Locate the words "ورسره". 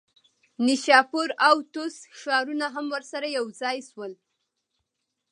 2.95-3.27